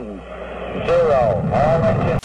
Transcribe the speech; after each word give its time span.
One, 0.00 0.18
zero. 0.86 1.12
All 1.52 1.80
engine. 1.84 2.20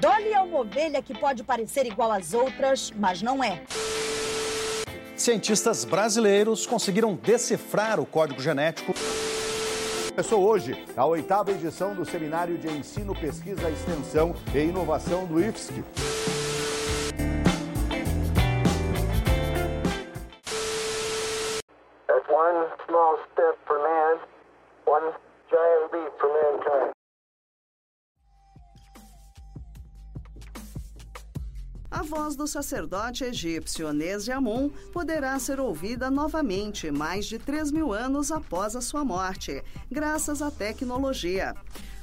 Dolly 0.00 0.32
é 0.32 0.40
uma 0.40 0.60
ovelha 0.60 1.02
que 1.02 1.16
pode 1.18 1.42
parecer 1.42 1.86
igual 1.86 2.10
às 2.10 2.32
outras, 2.32 2.92
mas 2.96 3.20
não 3.20 3.44
é. 3.44 3.62
Cientistas 5.16 5.84
brasileiros 5.84 6.66
conseguiram 6.66 7.14
decifrar 7.14 8.00
o 8.00 8.06
código 8.06 8.40
genético. 8.40 8.94
Começou 10.10 10.44
hoje 10.44 10.76
a 10.96 11.04
oitava 11.04 11.50
edição 11.50 11.94
do 11.94 12.04
Seminário 12.04 12.56
de 12.56 12.68
Ensino, 12.68 13.14
Pesquisa, 13.14 13.68
Extensão 13.70 14.34
e 14.54 14.58
Inovação 14.58 15.26
do 15.26 15.40
IFSC. 15.40 15.84
Voz 32.34 32.36
do 32.36 32.46
sacerdote 32.46 33.24
egípcio 33.24 33.88
Onese 33.88 34.32
Amon 34.32 34.68
poderá 34.92 35.38
ser 35.38 35.60
ouvida 35.60 36.10
novamente 36.10 36.90
mais 36.90 37.26
de 37.26 37.38
3 37.38 37.70
mil 37.70 37.92
anos 37.92 38.32
após 38.32 38.74
a 38.76 38.80
sua 38.80 39.04
morte, 39.04 39.62
graças 39.90 40.42
à 40.42 40.50
tecnologia. 40.50 41.54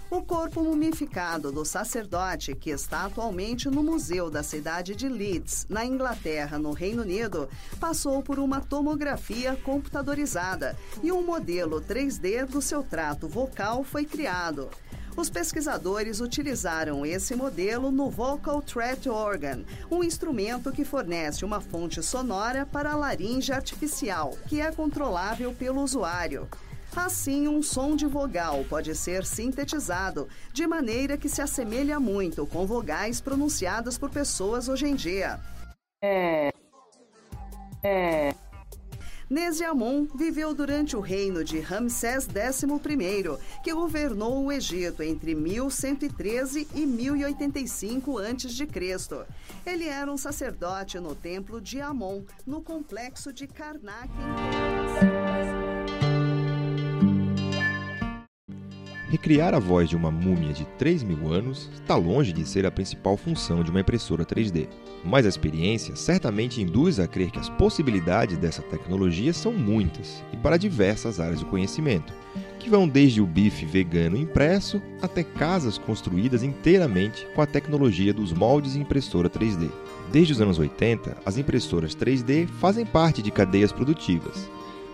O 0.09 0.22
corpo 0.22 0.62
mumificado 0.62 1.52
do 1.52 1.63
sacerdote, 1.63 2.53
que 2.53 2.70
está 2.70 3.05
atualmente 3.05 3.70
no 3.70 3.81
museu 3.81 4.30
da 4.30 4.44
cidade 4.44 4.95
de 4.95 5.08
Leeds, 5.08 5.66
na 5.70 5.86
Inglaterra, 5.86 6.59
no 6.59 6.72
Reino 6.73 7.02
Unido, 7.02 7.48
passou 7.80 8.22
por 8.22 8.38
uma 8.38 8.59
tomografia 8.59 9.55
computadorizada 9.63 10.77
e 11.02 11.11
um 11.11 11.23
modelo 11.25 11.81
3D 11.81 12.45
do 12.45 12.61
seu 12.61 12.84
trato 12.84 13.27
vocal 13.27 13.84
foi 13.84 14.05
criado. 14.05 14.70
Os 15.21 15.30
pesquisadores 15.30 16.20
utilizaram 16.20 17.05
esse 17.05 17.36
modelo 17.36 17.91
no 17.91 18.09
Vocal 18.09 18.59
Threat 18.59 19.08
Organ, 19.08 19.63
um 19.91 20.03
instrumento 20.03 20.72
que 20.72 20.83
fornece 20.83 21.45
uma 21.45 21.61
fonte 21.61 22.02
sonora 22.02 22.66
para 22.66 22.94
a 22.94 22.95
laringe 22.95 23.52
artificial, 23.52 24.36
que 24.47 24.59
é 24.59 24.72
controlável 24.72 25.53
pelo 25.53 25.83
usuário. 25.83 26.50
Assim, 26.95 27.47
um 27.47 27.61
som 27.61 27.95
de 27.95 28.08
vogal 28.08 28.66
pode 28.67 28.95
ser 28.95 29.23
sintetizado, 29.23 30.28
de 30.52 30.66
maneira 30.66 31.16
que 31.16 31.30
se 31.30 31.39
assemelha 31.39 32.00
muito 32.00 32.47
com 32.47 32.66
vogais 32.66 33.22
pronunciadas 33.22 34.00
por 34.00 34.09
pessoas 34.09 34.67
hoje 34.67 34.88
em 34.88 34.95
dia. 34.95 35.39
É. 36.03 36.52
É. 37.83 38.33
Nesiamon 39.32 40.08
viveu 40.14 40.54
durante 40.54 40.98
o 40.98 41.00
reino 41.00 41.42
de 41.42 41.62
Ramsés 41.62 42.26
XI, 42.26 43.38
que 43.64 43.74
governou 43.74 44.44
o 44.44 44.52
Egito 44.52 45.02
entre 45.02 45.34
1113 45.34 46.68
e 46.76 46.86
1085 46.86 48.18
a.C. 48.18 48.68
Ele 49.66 49.88
era 49.88 50.12
um 50.12 50.18
sacerdote 50.18 51.00
no 51.00 51.16
templo 51.16 51.62
de 51.62 51.80
Amon, 51.80 52.24
no 52.46 52.62
complexo 52.62 53.32
de 53.32 53.48
Karnak, 53.48 54.09
em. 55.02 55.31
Recriar 59.12 59.54
a 59.54 59.59
voz 59.59 59.90
de 59.90 59.95
uma 59.98 60.09
múmia 60.09 60.54
de 60.54 60.64
3 60.78 61.04
mil 61.04 61.34
anos 61.34 61.70
está 61.73 61.98
longe 61.98 62.31
de 62.31 62.48
ser 62.48 62.66
a 62.66 62.72
principal 62.72 63.18
função 63.18 63.62
de 63.62 63.70
uma 63.70 63.81
impressora 63.81 64.23
3D. 64.23 64.70
Mas 65.03 65.26
a 65.26 65.30
experiência 65.30 65.98
certamente 65.98 66.62
induz 66.62 66.98
a 66.98 67.06
crer 67.06 67.30
que 67.30 67.38
as 67.38 67.50
possibilidades 67.50 68.38
dessa 68.38 68.62
tecnologia 68.62 69.34
são 69.34 69.52
muitas 69.52 70.23
e 70.31 70.38
para 70.38 70.56
diversas 70.56 71.20
áreas 71.20 71.42
do 71.42 71.45
conhecimento, 71.48 72.14
que 72.58 72.70
vão 72.70 72.88
desde 72.88 73.20
o 73.20 73.28
bife 73.28 73.66
vegano 73.66 74.16
impresso 74.16 74.81
até 75.02 75.25
casas 75.25 75.78
construídas 75.78 76.42
inteiramente 76.42 77.28
com 77.36 77.42
a 77.42 77.46
tecnologia 77.46 78.14
dos 78.14 78.31
moldes 78.31 78.75
e 78.75 78.80
impressora 78.80 79.30
3D. 79.30 79.70
Desde 80.09 80.31
os 80.31 80.40
anos 80.40 80.58
80, 80.58 81.18
as 81.25 81.38
impressoras 81.38 81.94
3D 81.94 82.47
fazem 82.47 82.85
parte 82.85 83.22
de 83.22 83.30
cadeias 83.30 83.74
produtivas 83.74 84.50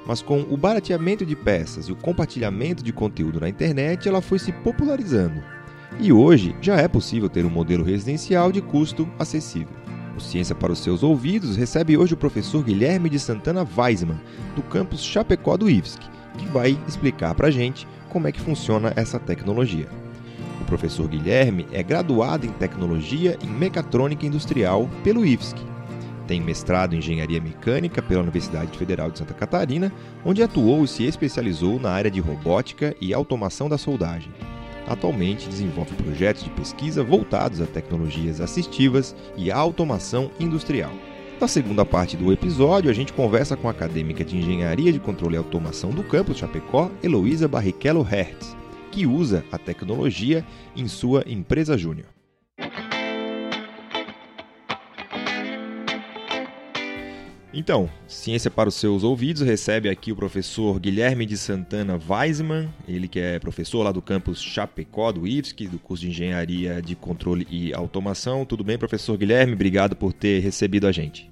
mas 0.08 0.22
com 0.22 0.40
o 0.50 0.56
barateamento 0.56 1.26
de 1.26 1.36
peças 1.36 1.90
e 1.90 1.92
o 1.92 1.96
compartilhamento 1.96 2.82
de 2.82 2.94
conteúdo 2.94 3.42
na 3.42 3.50
internet, 3.50 4.08
ela 4.08 4.22
foi 4.22 4.40
se 4.40 4.54
popularizando. 4.54 5.44
E 6.00 6.14
hoje 6.14 6.56
já 6.62 6.78
é 6.78 6.88
possível 6.88 7.28
ter 7.28 7.46
um 7.46 7.50
modelo 7.50 7.84
residencial 7.84 8.52
de 8.52 8.62
custo 8.62 9.08
acessível. 9.20 9.76
O 10.16 10.22
Ciência 10.22 10.56
para 10.56 10.72
os 10.72 10.80
Seus 10.80 11.04
Ouvidos 11.04 11.58
recebe 11.58 11.98
hoje 11.98 12.14
o 12.14 12.18
professor 12.18 12.64
Guilherme 12.64 13.10
de 13.10 13.20
Santana 13.20 13.68
Weisman, 13.78 14.20
do 14.56 14.64
campus 14.64 15.04
Chapecó 15.04 15.58
do 15.58 15.70
IFSC, 15.70 16.00
que 16.38 16.48
vai 16.48 16.80
explicar 16.88 17.36
para 17.36 17.48
a 17.48 17.52
gente 17.52 17.86
como 18.10 18.28
é 18.28 18.32
que 18.32 18.40
funciona 18.40 18.94
essa 18.96 19.20
tecnologia. 19.20 19.90
O 20.62 20.66
professor 20.66 21.08
Guilherme 21.08 21.68
é 21.72 21.84
graduado 21.84 22.46
em 22.46 22.52
Tecnologia 22.52 23.38
em 23.44 23.48
Mecatrônica 23.48 24.26
Industrial 24.26 24.90
pelo 25.04 25.26
IFSC 25.26 25.77
tem 26.28 26.42
mestrado 26.42 26.94
em 26.94 27.00
Engenharia 27.00 27.42
Mecânica 27.42 28.02
pela 28.02 28.22
Universidade 28.22 28.78
Federal 28.78 29.10
de 29.10 29.20
Santa 29.20 29.34
Catarina, 29.34 29.92
onde 30.26 30.44
atuou 30.44 30.84
e 30.84 30.88
se 30.88 31.06
especializou 31.06 31.80
na 31.80 31.90
área 31.90 32.12
de 32.12 32.20
robótica 32.20 32.94
e 33.00 33.14
automação 33.14 33.70
da 33.70 33.78
soldagem. 33.78 34.32
Atualmente 34.86 35.50
desenvolve 35.50 35.94
projetos 35.96 36.44
de 36.44 36.50
pesquisa 36.52 37.04
voltados 37.04 37.62
a 37.62 37.66
tecnologias 37.66 38.42
assistivas 38.42 39.16
e 39.36 39.52
automação 39.52 40.30
industrial. 40.40 40.92
Na 41.40 41.48
segunda 41.48 41.86
parte 41.86 42.18
do 42.18 42.32
episódio, 42.32 42.90
a 42.90 42.94
gente 42.94 43.14
conversa 43.14 43.56
com 43.56 43.68
a 43.68 43.72
acadêmica 43.72 44.26
de 44.26 44.38
Engenharia 44.38 44.92
de 44.92 45.00
Controle 45.00 45.36
e 45.36 45.38
Automação 45.38 45.92
do 45.92 46.04
campus 46.04 46.38
Chapecó, 46.38 46.90
Heloísa 47.04 47.48
Barrichello 47.48 48.02
Hertz, 48.02 48.56
que 48.92 49.06
usa 49.06 49.46
a 49.52 49.58
tecnologia 49.58 50.44
em 50.76 50.88
sua 50.88 51.24
empresa 51.28 51.78
júnior. 51.78 52.17
Então, 57.60 57.90
Ciência 58.08 58.52
para 58.52 58.70
os 58.70 58.76
seus 58.76 59.04
ouvidos 59.04 59.42
recebe 59.42 59.90
aqui 59.90 60.12
o 60.12 60.16
professor 60.16 60.80
Guilherme 60.80 61.26
de 61.26 61.36
Santana 61.36 62.00
Weisman, 62.08 62.70
ele 62.88 63.08
que 63.08 63.20
é 63.20 63.40
professor 63.40 63.82
lá 63.82 63.92
do 63.92 64.00
campus 64.00 64.40
Chapecó, 64.40 65.12
do 65.12 65.26
IFSC, 65.26 65.68
do 65.68 65.80
curso 65.80 66.04
de 66.04 66.12
Engenharia 66.12 66.80
de 66.84 66.96
Controle 66.96 67.48
e 67.50 67.74
Automação. 67.74 68.46
Tudo 68.46 68.64
bem, 68.64 68.78
professor 68.78 69.18
Guilherme? 69.18 69.54
Obrigado 69.54 69.96
por 69.96 70.14
ter 70.14 70.40
recebido 70.40 70.86
a 70.86 70.92
gente. 70.92 71.32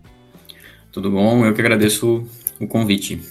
Tudo 0.91 1.11
bom, 1.11 1.45
eu 1.45 1.53
que 1.53 1.61
agradeço 1.61 2.27
o 2.59 2.67
convite. 2.67 3.21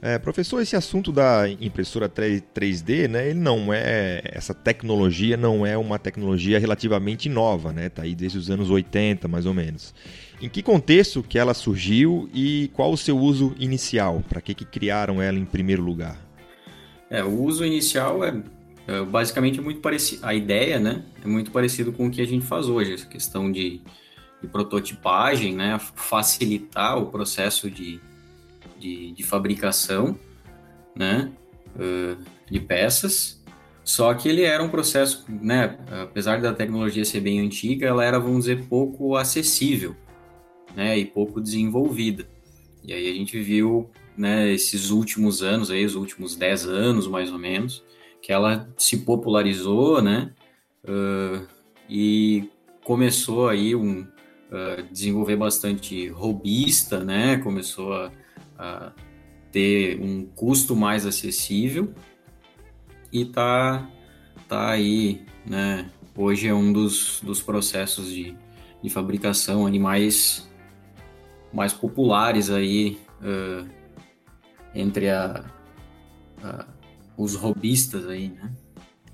É, 0.00 0.16
professor, 0.16 0.60
esse 0.60 0.76
assunto 0.76 1.10
da 1.10 1.48
impressora 1.48 2.08
3D, 2.08 3.08
né, 3.08 3.30
ele 3.30 3.40
não 3.40 3.72
é 3.72 4.22
essa 4.24 4.54
tecnologia 4.54 5.36
não 5.36 5.66
é 5.66 5.76
uma 5.76 5.98
tecnologia 5.98 6.58
relativamente 6.58 7.28
nova, 7.28 7.72
né? 7.72 7.88
Tá 7.88 8.02
aí 8.02 8.14
desde 8.14 8.38
os 8.38 8.48
anos 8.48 8.70
80, 8.70 9.26
mais 9.26 9.44
ou 9.44 9.52
menos. 9.52 9.92
Em 10.40 10.48
que 10.48 10.62
contexto 10.62 11.20
que 11.22 11.36
ela 11.36 11.52
surgiu 11.52 12.30
e 12.32 12.70
qual 12.74 12.92
o 12.92 12.96
seu 12.96 13.18
uso 13.18 13.56
inicial? 13.58 14.22
Para 14.28 14.40
que, 14.40 14.54
que 14.54 14.64
criaram 14.64 15.20
ela 15.20 15.36
em 15.36 15.44
primeiro 15.44 15.82
lugar? 15.82 16.16
É, 17.10 17.24
o 17.24 17.42
uso 17.42 17.64
inicial 17.64 18.22
é, 18.22 18.40
é 18.86 19.02
basicamente 19.02 19.60
muito 19.60 19.80
parecido. 19.80 20.24
A 20.24 20.32
ideia, 20.32 20.78
né, 20.78 21.02
é 21.24 21.26
muito 21.26 21.50
parecido 21.50 21.92
com 21.92 22.06
o 22.06 22.10
que 22.10 22.22
a 22.22 22.26
gente 22.26 22.46
faz 22.46 22.68
hoje, 22.68 22.94
essa 22.94 23.06
questão 23.06 23.50
de, 23.50 23.80
de 24.40 24.46
prototipagem, 24.46 25.56
né, 25.56 25.76
facilitar 25.96 26.98
o 26.98 27.06
processo 27.06 27.68
de, 27.68 28.00
de, 28.78 29.12
de 29.12 29.22
fabricação, 29.22 30.18
né, 30.94 31.30
uh, 31.76 32.22
de 32.50 32.60
peças. 32.60 33.42
Só 33.84 34.12
que 34.12 34.28
ele 34.28 34.42
era 34.42 34.62
um 34.62 34.68
processo, 34.68 35.24
né, 35.28 35.78
apesar 36.02 36.40
da 36.40 36.52
tecnologia 36.52 37.04
ser 37.04 37.20
bem 37.20 37.40
antiga, 37.40 37.86
ela 37.86 38.04
era, 38.04 38.18
vamos 38.18 38.40
dizer, 38.40 38.66
pouco 38.66 39.16
acessível 39.16 39.96
né, 40.74 40.98
e 40.98 41.04
pouco 41.04 41.40
desenvolvida. 41.40 42.28
E 42.84 42.92
aí 42.92 43.10
a 43.10 43.14
gente 43.14 43.40
viu, 43.40 43.90
né, 44.16 44.52
esses 44.52 44.90
últimos 44.90 45.42
anos 45.42 45.70
aí, 45.70 45.84
os 45.84 45.94
últimos 45.94 46.36
10 46.36 46.66
anos 46.66 47.06
mais 47.06 47.32
ou 47.32 47.38
menos, 47.38 47.82
que 48.20 48.32
ela 48.32 48.68
se 48.76 48.98
popularizou, 48.98 50.02
né, 50.02 50.32
uh, 50.84 51.46
e 51.88 52.48
começou 52.84 53.48
aí 53.48 53.74
um 53.74 54.02
uh, 54.02 54.82
desenvolver 54.90 55.36
bastante 55.36 56.08
robista, 56.08 57.02
né, 57.02 57.38
começou 57.38 57.92
a, 57.92 58.12
ter 59.50 60.00
um 60.00 60.24
custo 60.24 60.76
mais 60.76 61.06
acessível 61.06 61.92
e 63.12 63.24
tá, 63.24 63.88
tá 64.46 64.70
aí, 64.70 65.24
né, 65.46 65.90
hoje 66.14 66.48
é 66.48 66.54
um 66.54 66.72
dos, 66.72 67.20
dos 67.22 67.40
processos 67.40 68.12
de, 68.12 68.36
de 68.82 68.90
fabricação 68.90 69.66
animais 69.66 70.48
mais 71.52 71.72
populares 71.72 72.50
aí 72.50 72.98
uh, 73.22 73.66
entre 74.74 75.08
a, 75.08 75.44
a, 76.42 76.66
os 77.16 77.34
robistas 77.34 78.06
aí, 78.06 78.28
né? 78.28 78.50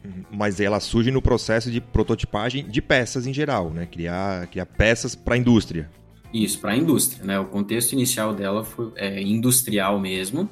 Uhum. 0.05 0.25
Mas 0.31 0.61
ela 0.61 0.81
surge 0.81 1.11
no 1.11 1.23
processo 1.23 1.71
de 1.71 1.81
prototipagem 1.81 2.69
de 2.69 2.83
peças 2.83 3.27
em 3.27 3.33
geral, 3.33 3.71
né? 3.71 3.87
Criar, 3.87 4.47
criar 4.49 4.67
peças 4.67 5.15
para 5.15 5.35
a 5.35 5.39
indústria. 5.39 5.91
Isso, 6.35 6.61
para 6.61 6.73
a 6.73 6.77
indústria, 6.77 7.25
né? 7.25 7.39
O 7.39 7.47
contexto 7.47 7.93
inicial 7.93 8.35
dela 8.35 8.65
foi 8.65 8.93
é, 8.97 9.23
industrial 9.23 9.99
mesmo, 9.99 10.51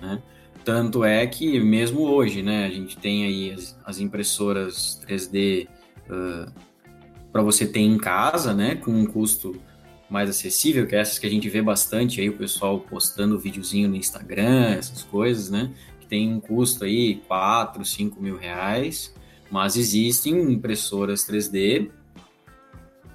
né? 0.00 0.20
tanto 0.68 1.02
é 1.02 1.26
que 1.26 1.58
mesmo 1.60 2.02
hoje, 2.02 2.42
né, 2.42 2.66
a 2.66 2.68
gente 2.68 2.98
tem 2.98 3.24
aí 3.24 3.52
as, 3.52 3.74
as 3.86 4.00
impressoras 4.00 5.00
3D 5.08 5.66
uh, 6.10 6.52
para 7.32 7.40
você 7.40 7.66
ter 7.66 7.80
em 7.80 7.96
casa, 7.96 8.52
né, 8.52 8.74
com 8.74 8.90
um 8.90 9.06
custo 9.06 9.58
mais 10.10 10.28
acessível, 10.28 10.86
que 10.86 10.94
é 10.94 11.00
essas 11.00 11.18
que 11.18 11.26
a 11.26 11.30
gente 11.30 11.48
vê 11.48 11.62
bastante 11.62 12.20
aí, 12.20 12.28
o 12.28 12.36
pessoal 12.36 12.80
postando 12.80 13.38
videozinho 13.38 13.88
no 13.88 13.96
Instagram, 13.96 14.74
essas 14.74 15.02
coisas, 15.04 15.48
né, 15.48 15.72
que 16.00 16.06
tem 16.06 16.30
um 16.30 16.38
custo 16.38 16.84
aí 16.84 17.22
4, 17.26 17.82
5 17.82 18.22
mil 18.22 18.36
reais, 18.36 19.14
mas 19.50 19.74
existem 19.74 20.52
impressoras 20.52 21.26
3D 21.26 21.90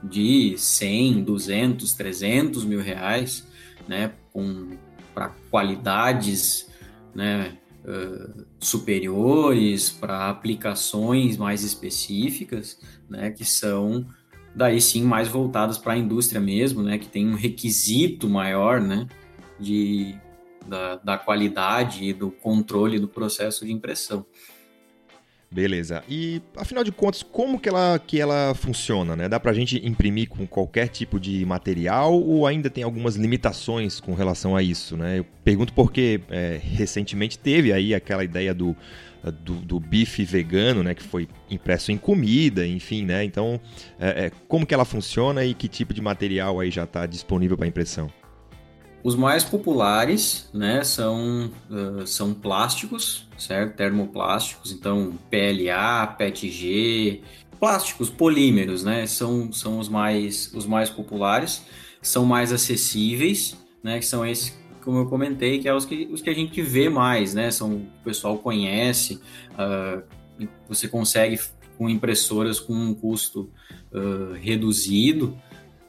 de 0.03 0.55
100, 0.57 1.23
200, 1.23 1.93
300 1.93 2.65
mil 2.65 2.81
reais, 2.81 3.47
né, 3.87 4.13
para 5.13 5.29
qualidades, 5.49 6.69
né, 7.15 7.57
uh, 7.85 8.45
superiores, 8.59 9.89
para 9.89 10.29
aplicações 10.29 11.37
mais 11.37 11.63
específicas, 11.63 12.79
né, 13.09 13.31
que 13.31 13.45
são 13.45 14.05
daí 14.55 14.79
sim 14.81 15.03
mais 15.03 15.27
voltadas 15.27 15.77
para 15.77 15.93
a 15.93 15.97
indústria 15.97 16.41
mesmo, 16.41 16.83
né, 16.83 16.97
que 16.97 17.07
tem 17.07 17.27
um 17.27 17.35
requisito 17.35 18.29
maior, 18.29 18.81
né, 18.81 19.07
de, 19.59 20.15
da, 20.67 20.95
da 20.97 21.17
qualidade 21.17 22.03
e 22.03 22.13
do 22.13 22.29
controle 22.29 22.99
do 22.99 23.07
processo 23.07 23.65
de 23.65 23.71
impressão. 23.71 24.25
Beleza. 25.53 26.03
E 26.09 26.41
afinal 26.57 26.83
de 26.83 26.91
contas, 26.91 27.21
como 27.21 27.59
que 27.59 27.69
ela, 27.69 27.99
que 27.99 28.19
ela 28.19 28.55
funciona, 28.55 29.15
né? 29.15 29.29
Dá 29.29 29.39
pra 29.39 29.53
gente 29.53 29.79
imprimir 29.87 30.27
com 30.27 30.47
qualquer 30.47 30.87
tipo 30.87 31.19
de 31.19 31.45
material 31.45 32.19
ou 32.19 32.47
ainda 32.47 32.71
tem 32.71 32.83
algumas 32.83 33.15
limitações 33.15 33.99
com 33.99 34.15
relação 34.15 34.55
a 34.55 34.63
isso, 34.63 34.97
né? 34.97 35.19
Eu 35.19 35.25
pergunto 35.43 35.71
porque 35.71 36.21
é, 36.31 36.59
recentemente 36.59 37.37
teve 37.37 37.71
aí 37.71 37.93
aquela 37.93 38.23
ideia 38.23 38.51
do, 38.51 38.75
do, 39.43 39.57
do, 39.57 39.79
bife 39.79 40.25
vegano, 40.25 40.81
né? 40.81 40.95
Que 40.95 41.03
foi 41.03 41.27
impresso 41.51 41.91
em 41.91 41.97
comida, 41.97 42.65
enfim, 42.65 43.05
né? 43.05 43.23
Então, 43.23 43.61
é, 43.99 44.25
é, 44.25 44.31
como 44.47 44.65
que 44.65 44.73
ela 44.73 44.85
funciona 44.85 45.45
e 45.45 45.53
que 45.53 45.67
tipo 45.67 45.93
de 45.93 46.01
material 46.01 46.59
aí 46.59 46.71
já 46.71 46.85
está 46.85 47.05
disponível 47.05 47.55
para 47.55 47.67
impressão? 47.67 48.09
Os 49.03 49.15
mais 49.17 49.43
populares, 49.43 50.49
né, 50.53 50.81
são, 50.83 51.51
uh, 51.69 52.07
são 52.07 52.33
plásticos, 52.33 53.27
certo? 53.37 53.75
Termoplásticos, 53.75 54.71
então 54.71 55.19
PLA, 55.29 56.07
PETG, 56.07 57.21
plásticos, 57.59 58.09
polímeros, 58.09 58.83
né, 58.83 59.05
são, 59.05 59.51
são 59.51 59.77
os, 59.77 59.89
mais, 59.89 60.53
os 60.53 60.65
mais 60.65 60.89
populares, 60.89 61.65
são 62.01 62.25
mais 62.25 62.53
acessíveis, 62.53 63.57
né, 63.83 63.99
que 63.99 64.05
são 64.05 64.25
esses, 64.25 64.57
como 64.81 64.99
eu 64.99 65.05
comentei, 65.07 65.59
que 65.59 65.67
é 65.67 65.73
os 65.73 65.85
que, 65.85 66.07
os 66.09 66.21
que 66.21 66.29
a 66.29 66.33
gente 66.33 66.61
vê 66.61 66.87
mais, 66.87 67.33
né, 67.33 67.51
são, 67.51 67.73
o 67.73 68.03
pessoal 68.05 68.37
conhece, 68.37 69.19
uh, 69.53 70.01
você 70.67 70.87
consegue 70.87 71.39
com 71.77 71.89
impressoras 71.89 72.59
com 72.59 72.73
um 72.73 72.93
custo 72.93 73.51
uh, 73.91 74.33
reduzido, 74.33 75.37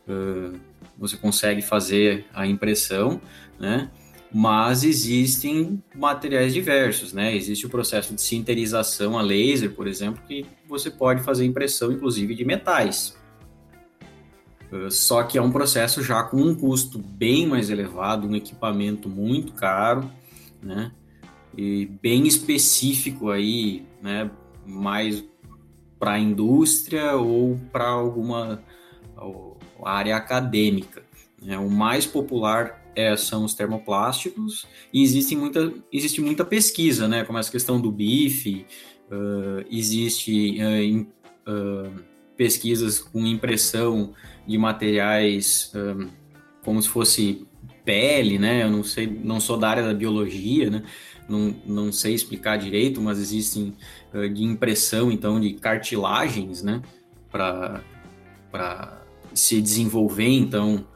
uh, 0.08 0.58
você 0.98 1.16
consegue 1.16 1.62
fazer 1.62 2.26
a 2.32 2.46
impressão, 2.46 3.20
né? 3.58 3.90
Mas 4.32 4.82
existem 4.82 5.82
materiais 5.94 6.52
diversos, 6.52 7.12
né? 7.12 7.36
Existe 7.36 7.66
o 7.66 7.68
processo 7.68 8.14
de 8.14 8.20
sinterização 8.20 9.16
a 9.16 9.22
laser, 9.22 9.72
por 9.72 9.86
exemplo, 9.86 10.22
que 10.26 10.44
você 10.68 10.90
pode 10.90 11.22
fazer 11.22 11.44
impressão, 11.44 11.92
inclusive, 11.92 12.34
de 12.34 12.44
metais. 12.44 13.16
Uh, 14.72 14.90
só 14.90 15.22
que 15.22 15.38
é 15.38 15.42
um 15.42 15.52
processo 15.52 16.02
já 16.02 16.22
com 16.24 16.38
um 16.38 16.54
custo 16.54 16.98
bem 16.98 17.46
mais 17.46 17.70
elevado, 17.70 18.26
um 18.26 18.34
equipamento 18.34 19.08
muito 19.08 19.52
caro, 19.52 20.10
né? 20.60 20.90
E 21.56 21.86
bem 22.02 22.26
específico 22.26 23.30
aí, 23.30 23.86
né? 24.02 24.28
Mais 24.66 25.24
para 25.96 26.14
a 26.14 26.18
indústria 26.18 27.14
ou 27.14 27.56
para 27.70 27.86
alguma 27.86 28.60
a 29.82 29.92
área 29.92 30.16
acadêmica. 30.16 31.02
Né? 31.42 31.58
O 31.58 31.70
mais 31.70 32.06
popular 32.06 32.82
é, 32.94 33.16
são 33.16 33.44
os 33.44 33.54
termoplásticos 33.54 34.66
e 34.92 35.02
existe 35.02 35.34
muita, 35.36 35.72
existe 35.92 36.20
muita 36.20 36.44
pesquisa, 36.44 37.08
né? 37.08 37.24
como 37.24 37.38
essa 37.38 37.50
questão 37.50 37.80
do 37.80 37.90
bife, 37.90 38.66
uh, 39.10 39.64
existe 39.70 40.58
uh, 40.60 40.82
in, 40.82 41.06
uh, 41.46 42.02
pesquisas 42.36 42.98
com 42.98 43.26
impressão 43.26 44.12
de 44.46 44.58
materiais 44.58 45.72
como 46.62 46.82
se 46.82 46.88
fosse 46.88 47.46
pele, 47.84 48.38
né? 48.38 48.62
Eu 48.62 48.70
não 48.70 48.82
sei, 48.82 49.06
não 49.06 49.40
sou 49.40 49.56
da 49.56 49.68
área 49.68 49.82
da 49.82 49.94
biologia, 49.94 50.68
né? 50.68 50.82
Não, 51.28 51.54
não 51.64 51.92
sei 51.92 52.12
explicar 52.12 52.58
direito, 52.58 53.00
mas 53.00 53.18
existem 53.18 53.74
de 54.34 54.42
impressão, 54.42 55.10
então, 55.10 55.40
de 55.40 55.54
cartilagens, 55.54 56.62
né? 56.62 56.82
Para 57.30 57.82
se 59.34 59.60
desenvolver, 59.60 60.28
então 60.28 60.86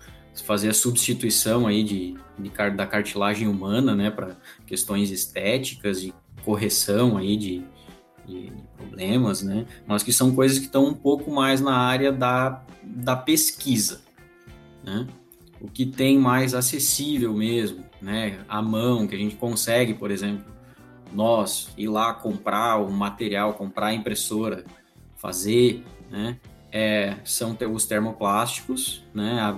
fazer 0.42 0.68
a 0.68 0.74
substituição 0.74 1.66
aí 1.66 1.82
de, 1.82 2.14
de 2.38 2.70
da 2.70 2.86
cartilagem 2.86 3.48
humana, 3.48 3.94
né, 3.94 4.10
para 4.10 4.36
questões 4.66 5.10
estéticas 5.10 6.02
e 6.02 6.14
correção 6.44 7.16
aí 7.16 7.36
de, 7.36 7.64
de, 8.26 8.52
problemas, 8.76 9.42
né, 9.42 9.66
mas 9.86 10.02
que 10.02 10.12
são 10.12 10.34
coisas 10.34 10.58
que 10.58 10.66
estão 10.66 10.86
um 10.86 10.94
pouco 10.94 11.30
mais 11.30 11.60
na 11.60 11.76
área 11.76 12.12
da, 12.12 12.64
da 12.82 13.16
pesquisa, 13.16 14.00
né, 14.84 15.06
o 15.60 15.68
que 15.68 15.84
tem 15.84 16.18
mais 16.18 16.54
acessível 16.54 17.34
mesmo, 17.34 17.84
né, 18.00 18.38
à 18.48 18.62
mão, 18.62 19.06
que 19.06 19.14
a 19.14 19.18
gente 19.18 19.36
consegue, 19.36 19.94
por 19.94 20.10
exemplo, 20.10 20.44
nós 21.12 21.70
ir 21.76 21.88
lá 21.88 22.12
comprar 22.14 22.76
o 22.76 22.90
material, 22.90 23.54
comprar 23.54 23.88
a 23.88 23.94
impressora, 23.94 24.64
fazer, 25.16 25.82
né, 26.10 26.38
é, 26.70 27.16
são 27.24 27.56
os 27.72 27.86
termoplásticos, 27.86 29.04
né, 29.14 29.40
a, 29.40 29.48
a 29.48 29.54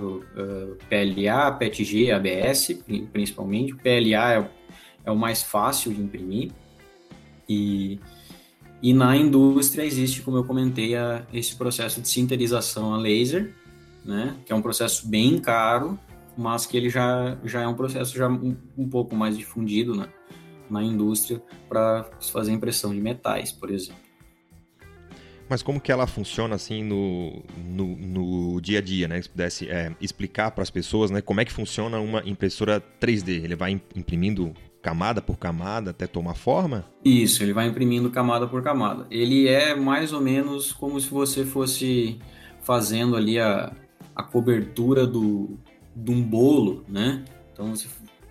PLA, 0.87 1.51
PETG, 1.51 2.11
ABS, 2.11 2.83
principalmente. 3.11 3.73
O 3.73 3.77
PLA 3.77 4.33
é, 4.33 4.49
é, 5.05 5.11
o 5.11 5.15
mais 5.15 5.43
fácil 5.43 5.93
de 5.93 6.01
imprimir. 6.01 6.51
E, 7.47 7.99
e 8.81 8.93
na 8.93 9.15
indústria 9.15 9.83
existe, 9.83 10.21
como 10.21 10.37
eu 10.37 10.43
comentei, 10.43 10.95
a, 10.95 11.25
esse 11.33 11.55
processo 11.55 12.01
de 12.01 12.07
sinterização 12.07 12.93
a 12.93 12.97
laser, 12.97 13.53
né, 14.05 14.35
que 14.45 14.53
é 14.53 14.55
um 14.55 14.61
processo 14.61 15.07
bem 15.07 15.37
caro, 15.37 15.99
mas 16.37 16.65
que 16.65 16.77
ele 16.77 16.89
já, 16.89 17.37
já 17.43 17.61
é 17.61 17.67
um 17.67 17.75
processo 17.75 18.15
já 18.17 18.29
um, 18.29 18.55
um 18.77 18.87
pouco 18.87 19.15
mais 19.15 19.37
difundido 19.37 19.93
na, 19.93 20.07
na 20.69 20.81
indústria 20.81 21.41
para 21.67 22.09
fazer 22.31 22.53
impressão 22.53 22.93
de 22.93 23.01
metais, 23.01 23.51
por 23.51 23.69
exemplo. 23.69 24.10
Mas 25.51 25.61
como 25.61 25.81
que 25.81 25.91
ela 25.91 26.07
funciona 26.07 26.55
assim 26.55 26.81
no, 26.81 27.43
no, 27.57 27.97
no 27.97 28.61
dia 28.61 28.79
a 28.79 28.81
dia, 28.81 29.05
né? 29.05 29.21
Se 29.21 29.27
pudesse 29.27 29.67
é, 29.67 29.93
explicar 29.99 30.49
para 30.51 30.61
as 30.61 30.69
pessoas, 30.69 31.11
né? 31.11 31.19
Como 31.19 31.41
é 31.41 31.45
que 31.45 31.51
funciona 31.51 31.99
uma 31.99 32.23
impressora 32.25 32.81
3D? 33.01 33.43
Ele 33.43 33.53
vai 33.53 33.71
imprimindo 33.93 34.53
camada 34.81 35.21
por 35.21 35.37
camada 35.37 35.91
até 35.91 36.07
tomar 36.07 36.35
forma? 36.35 36.85
Isso, 37.03 37.43
ele 37.43 37.51
vai 37.51 37.67
imprimindo 37.67 38.09
camada 38.09 38.47
por 38.47 38.63
camada. 38.63 39.05
Ele 39.11 39.49
é 39.49 39.75
mais 39.75 40.13
ou 40.13 40.21
menos 40.21 40.71
como 40.71 40.97
se 41.01 41.09
você 41.09 41.43
fosse 41.43 42.17
fazendo 42.61 43.17
ali 43.17 43.37
a, 43.37 43.73
a 44.15 44.23
cobertura 44.23 45.05
do, 45.05 45.59
de 45.93 46.11
um 46.11 46.23
bolo, 46.23 46.85
né? 46.87 47.25
Então 47.51 47.73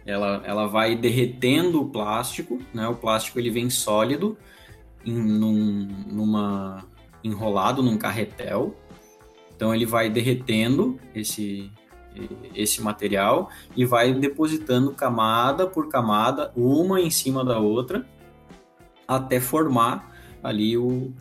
ela, 0.06 0.42
ela 0.46 0.66
vai 0.66 0.96
derretendo 0.96 1.82
o 1.82 1.90
plástico, 1.90 2.62
né? 2.72 2.88
O 2.88 2.96
plástico 2.96 3.38
ele 3.38 3.50
vem 3.50 3.68
sólido 3.68 4.38
em, 5.04 5.12
num, 5.12 5.86
numa 6.06 6.88
enrolado 7.22 7.82
num 7.82 7.96
carretel. 7.96 8.74
Então 9.54 9.74
ele 9.74 9.86
vai 9.86 10.08
derretendo 10.08 10.98
esse 11.14 11.70
esse 12.54 12.82
material 12.82 13.50
e 13.76 13.84
vai 13.84 14.12
depositando 14.12 14.92
camada 14.92 15.66
por 15.66 15.88
camada, 15.88 16.52
uma 16.56 17.00
em 17.00 17.10
cima 17.10 17.44
da 17.44 17.58
outra, 17.58 18.04
até 19.06 19.40
formar 19.40 20.12
ali 20.42 20.76
o, 20.76 21.12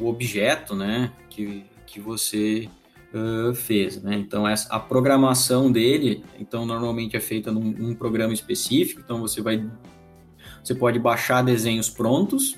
o 0.00 0.06
objeto, 0.06 0.74
né, 0.74 1.12
que, 1.30 1.64
que 1.86 2.00
você 2.00 2.68
uh, 3.14 3.54
fez, 3.54 4.02
né? 4.02 4.16
Então 4.16 4.46
essa 4.46 4.68
a 4.74 4.80
programação 4.80 5.70
dele, 5.70 6.24
então 6.38 6.66
normalmente 6.66 7.16
é 7.16 7.20
feita 7.20 7.52
num, 7.52 7.72
num 7.72 7.94
programa 7.94 8.32
específico. 8.32 9.00
Então 9.04 9.20
você 9.20 9.40
vai 9.40 9.64
você 10.62 10.74
pode 10.74 10.98
baixar 10.98 11.42
desenhos 11.42 11.88
prontos 11.88 12.56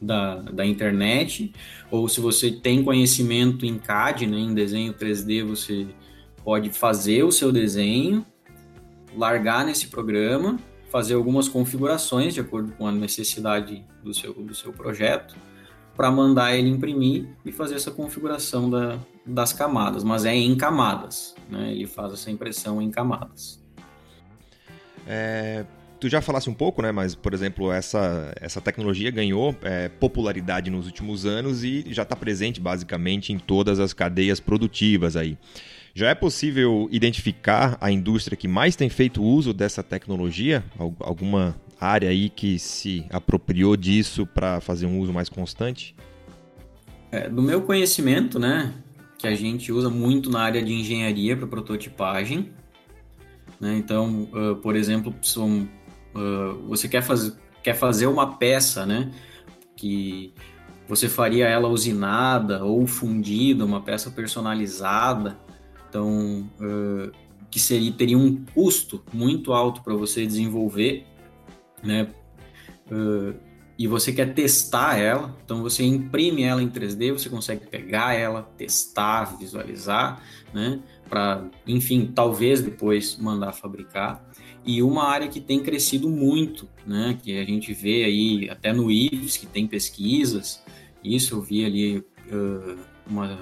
da, 0.00 0.36
da 0.36 0.64
internet, 0.64 1.52
ou 1.90 2.08
se 2.08 2.20
você 2.20 2.50
tem 2.50 2.82
conhecimento 2.82 3.66
em 3.66 3.78
CAD, 3.78 4.26
né, 4.26 4.38
em 4.38 4.54
desenho 4.54 4.94
3D, 4.94 5.44
você 5.44 5.86
pode 6.44 6.70
fazer 6.70 7.24
o 7.24 7.32
seu 7.32 7.50
desenho, 7.50 8.24
largar 9.16 9.64
nesse 9.64 9.88
programa, 9.88 10.58
fazer 10.90 11.14
algumas 11.14 11.48
configurações 11.48 12.34
de 12.34 12.40
acordo 12.40 12.72
com 12.72 12.86
a 12.86 12.92
necessidade 12.92 13.84
do 14.02 14.14
seu, 14.14 14.32
do 14.32 14.54
seu 14.54 14.72
projeto, 14.72 15.36
para 15.96 16.10
mandar 16.10 16.54
ele 16.56 16.68
imprimir 16.68 17.28
e 17.44 17.50
fazer 17.50 17.74
essa 17.74 17.90
configuração 17.90 18.70
da, 18.70 18.98
das 19.26 19.52
camadas, 19.52 20.04
mas 20.04 20.24
é 20.24 20.34
em 20.34 20.56
camadas, 20.56 21.34
né? 21.50 21.72
ele 21.72 21.86
faz 21.86 22.12
essa 22.12 22.30
impressão 22.30 22.80
em 22.80 22.90
camadas. 22.90 23.60
É, 25.06 25.64
tu 25.98 26.08
já 26.08 26.20
falasse 26.20 26.48
um 26.48 26.54
pouco, 26.54 26.82
né? 26.82 26.92
Mas, 26.92 27.14
por 27.14 27.34
exemplo, 27.34 27.72
essa, 27.72 28.32
essa 28.40 28.60
tecnologia 28.60 29.10
ganhou 29.10 29.54
é, 29.62 29.88
popularidade 29.88 30.70
nos 30.70 30.86
últimos 30.86 31.26
anos 31.26 31.64
e 31.64 31.84
já 31.88 32.02
está 32.02 32.16
presente 32.16 32.60
basicamente 32.60 33.32
em 33.32 33.38
todas 33.38 33.80
as 33.80 33.92
cadeias 33.92 34.40
produtivas 34.40 35.16
aí. 35.16 35.36
Já 35.94 36.10
é 36.10 36.14
possível 36.14 36.88
identificar 36.92 37.76
a 37.80 37.90
indústria 37.90 38.36
que 38.36 38.46
mais 38.46 38.76
tem 38.76 38.88
feito 38.88 39.22
uso 39.22 39.52
dessa 39.52 39.82
tecnologia? 39.82 40.62
Alguma 41.00 41.56
área 41.80 42.08
aí 42.08 42.28
que 42.28 42.58
se 42.58 43.04
apropriou 43.10 43.76
disso 43.76 44.26
para 44.26 44.60
fazer 44.60 44.86
um 44.86 44.98
uso 45.00 45.12
mais 45.12 45.28
constante? 45.28 45.94
É, 47.10 47.28
do 47.28 47.42
meu 47.42 47.62
conhecimento, 47.62 48.38
né, 48.38 48.74
que 49.18 49.26
a 49.26 49.34
gente 49.34 49.72
usa 49.72 49.88
muito 49.88 50.30
na 50.30 50.40
área 50.40 50.62
de 50.62 50.72
engenharia 50.72 51.36
para 51.36 51.46
prototipagem. 51.46 52.52
Né? 53.60 53.76
Então, 53.76 54.28
uh, 54.32 54.56
por 54.56 54.76
exemplo, 54.76 55.14
são, 55.22 55.68
uh, 56.14 56.66
você 56.68 56.88
quer, 56.88 57.02
faz, 57.02 57.36
quer 57.62 57.74
fazer 57.74 58.06
uma 58.06 58.36
peça, 58.36 58.86
né, 58.86 59.10
que 59.76 60.34
você 60.88 61.08
faria 61.08 61.46
ela 61.46 61.68
usinada 61.68 62.64
ou 62.64 62.86
fundida, 62.86 63.64
uma 63.64 63.80
peça 63.80 64.10
personalizada, 64.10 65.38
então 65.88 66.50
uh, 66.60 67.12
que 67.50 67.60
seria 67.60 67.92
teria 67.92 68.18
um 68.18 68.44
custo 68.54 69.02
muito 69.12 69.52
alto 69.52 69.82
para 69.82 69.94
você 69.94 70.26
desenvolver, 70.26 71.06
né? 71.82 72.08
e 73.78 73.86
você 73.86 74.12
quer 74.12 74.34
testar 74.34 74.98
ela, 74.98 75.36
então 75.44 75.62
você 75.62 75.84
imprime 75.84 76.42
ela 76.42 76.60
em 76.60 76.68
3D, 76.68 77.12
você 77.12 77.28
consegue 77.28 77.64
pegar 77.64 78.12
ela, 78.12 78.42
testar, 78.56 79.38
visualizar, 79.38 80.20
né? 80.52 80.80
Para, 81.08 81.44
enfim, 81.66 82.10
talvez 82.14 82.60
depois 82.60 83.16
mandar 83.16 83.52
fabricar. 83.52 84.24
E 84.64 84.82
uma 84.82 85.04
área 85.04 85.28
que 85.28 85.40
tem 85.40 85.62
crescido 85.62 86.08
muito, 86.08 86.68
né? 86.86 87.18
Que 87.22 87.38
a 87.38 87.44
gente 87.44 87.72
vê 87.72 88.04
aí 88.04 88.50
até 88.50 88.72
no 88.72 88.90
IFES, 88.90 89.36
que 89.36 89.46
tem 89.46 89.66
pesquisas. 89.66 90.62
Isso 91.02 91.36
eu 91.36 91.42
vi 91.42 91.64
ali 91.64 91.98
uh, 91.98 92.78
uma, 93.06 93.38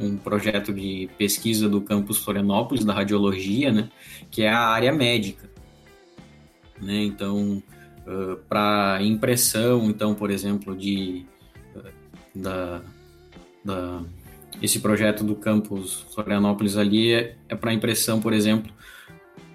um 0.00 0.16
projeto 0.16 0.72
de 0.72 1.08
pesquisa 1.16 1.68
do 1.68 1.80
campus 1.80 2.18
Florianópolis, 2.18 2.84
da 2.84 2.92
radiologia, 2.92 3.70
né? 3.70 3.88
Que 4.30 4.42
é 4.42 4.48
a 4.48 4.68
área 4.68 4.92
médica. 4.92 5.48
Né? 6.80 7.04
Então, 7.04 7.62
uh, 8.06 8.36
para 8.48 8.98
impressão, 9.02 9.84
então, 9.90 10.14
por 10.14 10.30
exemplo, 10.30 10.76
de 10.76 11.26
uh, 11.74 11.92
da, 12.34 12.82
da 13.64 14.02
esse 14.62 14.80
projeto 14.80 15.22
do 15.24 15.34
campus 15.34 16.06
Florianópolis 16.14 16.76
ali 16.76 17.12
é, 17.12 17.36
é 17.48 17.54
para 17.54 17.72
impressão, 17.72 18.20
por 18.20 18.32
exemplo, 18.32 18.72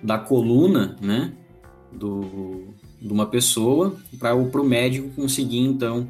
da 0.02 0.18
coluna, 0.18 0.98
né, 1.02 1.34
do, 1.92 2.74
de 3.02 3.12
uma 3.12 3.26
pessoa, 3.26 3.96
para 4.20 4.36
o 4.36 4.64
médico 4.64 5.10
conseguir, 5.10 5.60
então, 5.60 6.10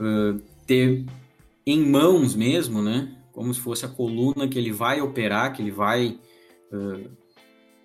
uh, 0.00 0.40
ter 0.66 1.04
em 1.66 1.84
mãos 1.84 2.34
mesmo, 2.34 2.82
né, 2.82 3.14
como 3.32 3.52
se 3.52 3.60
fosse 3.60 3.84
a 3.84 3.88
coluna 3.88 4.48
que 4.48 4.58
ele 4.58 4.72
vai 4.72 5.00
operar, 5.00 5.52
que 5.52 5.62
ele 5.62 5.70
vai 5.70 6.18
uh, 6.72 7.10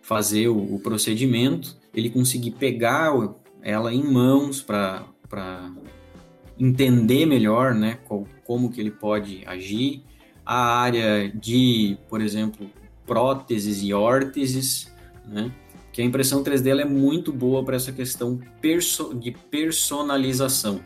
fazer 0.02 0.48
o, 0.48 0.76
o, 0.76 0.80
procedimento, 0.80 1.76
ele 1.94 2.10
conseguir 2.10 2.52
pegar 2.52 3.12
ela 3.62 3.94
em 3.94 4.04
mãos 4.04 4.62
para 4.62 5.06
entender 6.60 7.26
melhor 7.26 7.74
né, 7.74 8.00
como 8.46 8.72
que 8.72 8.80
ele 8.80 8.92
pode 8.92 9.44
agir. 9.46 10.04
A 10.46 10.78
área 10.78 11.30
de, 11.30 11.98
por 12.08 12.22
exemplo, 12.22 12.70
próteses 13.06 13.82
e 13.82 13.94
órteses, 13.94 14.94
né, 15.26 15.52
que 15.92 16.02
a 16.02 16.06
impressão 16.06 16.44
3D 16.44 16.80
é 16.80 16.86
muito 16.86 17.32
boa 17.32 17.64
para 17.64 17.76
essa 17.76 17.92
questão 17.92 18.40
perso 18.62 19.14
de 19.16 19.32
personalização. 19.32 20.82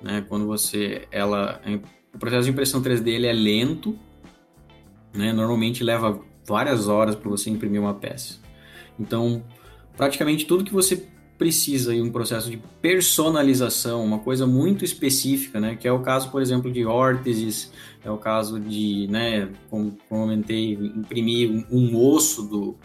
Né, 0.00 0.24
quando 0.28 0.46
você, 0.46 1.08
ela, 1.10 1.60
o 2.14 2.18
processo 2.18 2.44
de 2.44 2.50
impressão 2.50 2.82
3D 2.82 3.08
ele 3.08 3.26
é 3.26 3.32
lento, 3.32 3.98
né, 5.12 5.32
normalmente 5.32 5.82
leva 5.82 6.20
várias 6.46 6.88
horas 6.88 7.16
para 7.16 7.28
você 7.28 7.50
imprimir 7.50 7.80
uma 7.80 7.94
peça. 7.94 8.38
Então, 8.98 9.42
praticamente 9.96 10.44
tudo 10.44 10.64
que 10.64 10.72
você 10.72 11.08
precisa 11.36 11.92
aí 11.92 12.00
um 12.00 12.10
processo 12.10 12.50
de 12.50 12.56
personalização, 12.80 14.04
uma 14.04 14.18
coisa 14.18 14.46
muito 14.46 14.84
específica, 14.84 15.60
né? 15.60 15.74
Que 15.74 15.88
é 15.88 15.92
o 15.92 16.00
caso, 16.00 16.30
por 16.30 16.40
exemplo, 16.40 16.70
de 16.70 16.84
órteses, 16.84 17.72
é 18.04 18.10
o 18.10 18.18
caso 18.18 18.60
de, 18.60 19.06
né, 19.08 19.50
como 19.70 19.96
comentei, 20.08 20.74
imprimir 20.74 21.50
um, 21.70 21.96
osso 21.96 22.42
do, 22.42 22.76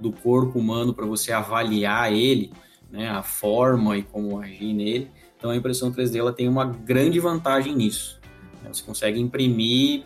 do 0.00 0.12
corpo 0.12 0.58
humano 0.58 0.92
para 0.92 1.06
você 1.06 1.32
avaliar 1.32 2.12
ele, 2.12 2.52
né, 2.90 3.08
a 3.08 3.22
forma 3.22 3.96
e 3.96 4.02
como 4.02 4.40
agir 4.40 4.74
nele. 4.74 5.10
Então 5.36 5.50
a 5.50 5.56
impressão 5.56 5.92
3D 5.92 6.16
ela 6.16 6.32
tem 6.32 6.48
uma 6.48 6.64
grande 6.64 7.20
vantagem 7.20 7.74
nisso. 7.74 8.20
Né? 8.62 8.70
Você 8.72 8.82
consegue 8.82 9.20
imprimir 9.20 10.04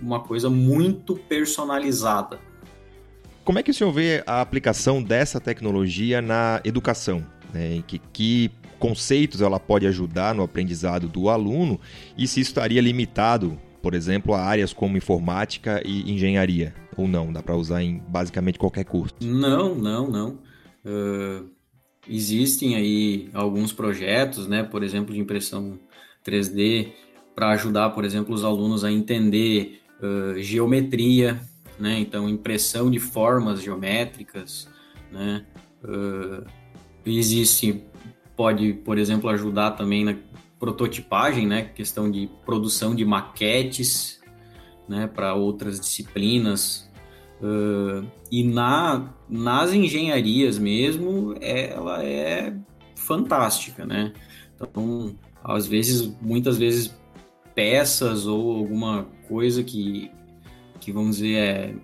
uma 0.00 0.20
coisa 0.20 0.48
muito 0.48 1.16
personalizada. 1.16 2.38
Como 3.46 3.60
é 3.60 3.62
que 3.62 3.70
o 3.70 3.74
senhor 3.74 3.92
vê 3.92 4.24
a 4.26 4.40
aplicação 4.40 5.00
dessa 5.00 5.40
tecnologia 5.40 6.20
na 6.20 6.60
educação? 6.64 7.24
Né? 7.54 7.80
Que, 7.86 8.00
que 8.12 8.50
conceitos 8.76 9.40
ela 9.40 9.60
pode 9.60 9.86
ajudar 9.86 10.34
no 10.34 10.42
aprendizado 10.42 11.06
do 11.06 11.28
aluno 11.28 11.80
e 12.18 12.26
se 12.26 12.40
isso 12.40 12.50
estaria 12.50 12.80
limitado, 12.80 13.56
por 13.80 13.94
exemplo, 13.94 14.34
a 14.34 14.42
áreas 14.42 14.72
como 14.72 14.96
informática 14.96 15.80
e 15.86 16.10
engenharia? 16.10 16.74
Ou 16.96 17.06
não? 17.06 17.32
Dá 17.32 17.40
para 17.40 17.54
usar 17.54 17.84
em 17.84 18.02
basicamente 18.08 18.58
qualquer 18.58 18.84
curso? 18.84 19.14
Não, 19.22 19.76
não, 19.76 20.10
não. 20.10 20.38
Uh, 20.84 21.48
existem 22.08 22.74
aí 22.74 23.30
alguns 23.32 23.72
projetos, 23.72 24.48
né? 24.48 24.64
Por 24.64 24.82
exemplo, 24.82 25.14
de 25.14 25.20
impressão 25.20 25.78
3D 26.26 26.88
para 27.32 27.50
ajudar, 27.50 27.90
por 27.90 28.04
exemplo, 28.04 28.34
os 28.34 28.42
alunos 28.42 28.82
a 28.82 28.90
entender 28.90 29.82
uh, 30.02 30.42
geometria, 30.42 31.40
né? 31.78 31.98
Então, 31.98 32.28
impressão 32.28 32.90
de 32.90 32.98
formas 32.98 33.62
geométricas, 33.62 34.68
né? 35.10 35.44
Uh, 35.82 36.46
existe, 37.04 37.84
pode, 38.36 38.72
por 38.72 38.98
exemplo, 38.98 39.28
ajudar 39.30 39.72
também 39.72 40.04
na 40.04 40.16
prototipagem, 40.58 41.46
né? 41.46 41.64
Questão 41.64 42.10
de 42.10 42.28
produção 42.44 42.94
de 42.94 43.04
maquetes, 43.04 44.20
né? 44.88 45.06
Para 45.06 45.34
outras 45.34 45.78
disciplinas. 45.78 46.90
Uh, 47.40 48.06
e 48.30 48.42
na, 48.42 49.14
nas 49.28 49.72
engenharias 49.72 50.58
mesmo, 50.58 51.34
ela 51.40 52.02
é 52.02 52.56
fantástica, 52.94 53.84
né? 53.84 54.12
Então, 54.54 55.14
às 55.44 55.66
vezes, 55.66 56.10
muitas 56.20 56.56
vezes, 56.56 56.98
peças 57.54 58.26
ou 58.26 58.56
alguma 58.56 59.06
coisa 59.28 59.62
que 59.62 60.10
que 60.86 60.92
vamos 60.92 61.16
dizer 61.16 61.36
é, 61.36 61.74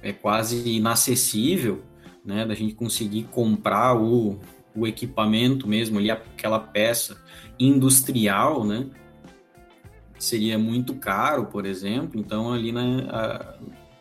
é 0.00 0.12
quase 0.14 0.66
inacessível, 0.66 1.84
né, 2.24 2.46
da 2.46 2.54
gente 2.54 2.74
conseguir 2.74 3.24
comprar 3.24 3.94
o, 3.94 4.40
o 4.74 4.86
equipamento 4.86 5.68
mesmo 5.68 5.98
ali, 5.98 6.10
aquela 6.10 6.58
peça 6.58 7.22
industrial, 7.60 8.64
né, 8.64 8.86
seria 10.18 10.58
muito 10.58 10.94
caro, 10.94 11.44
por 11.44 11.66
exemplo. 11.66 12.18
Então 12.18 12.50
ali, 12.50 12.72
né, 12.72 13.06
a, 13.10 13.58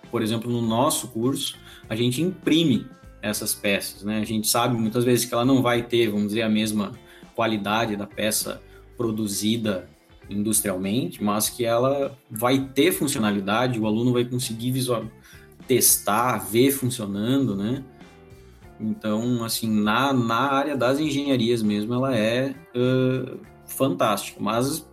por 0.10 0.22
exemplo, 0.22 0.50
no 0.50 0.62
nosso 0.62 1.10
curso 1.10 1.58
a 1.90 1.96
gente 1.96 2.22
imprime 2.22 2.88
essas 3.22 3.54
peças, 3.54 4.04
né? 4.04 4.20
A 4.20 4.26
gente 4.26 4.48
sabe 4.48 4.78
muitas 4.78 5.04
vezes 5.04 5.26
que 5.26 5.34
ela 5.34 5.44
não 5.44 5.62
vai 5.62 5.84
ter, 5.84 6.08
vamos 6.08 6.28
dizer, 6.28 6.44
a 6.44 6.50
mesma 6.50 6.94
qualidade 7.36 7.98
da 7.98 8.08
peça 8.08 8.62
produzida 8.96 9.90
industrialmente, 10.30 11.24
mas 11.24 11.50
que 11.50 11.66
ela 11.66 12.18
vai 12.30 12.60
ter 12.74 12.92
funcionalidade, 12.92 13.80
o 13.80 13.86
aluno 13.86 14.14
vai 14.14 14.26
conseguir 14.26 14.72
visual, 14.72 15.06
testar, 15.68 16.38
ver 16.40 16.72
funcionando, 16.72 17.56
né? 17.56 17.84
Então, 18.80 19.44
assim, 19.44 19.70
na, 19.70 20.12
na 20.12 20.52
área 20.52 20.76
das 20.76 21.00
engenharias 21.00 21.62
mesmo, 21.62 21.94
ela 21.94 22.16
é 22.16 22.54
uh, 22.76 23.40
fantástica, 23.66 24.40
mas 24.42 24.88